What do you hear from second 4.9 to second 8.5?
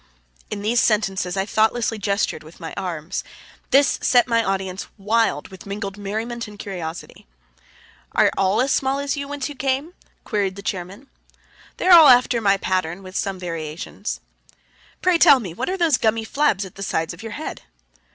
wild with mingled merriment and curiosity. "Are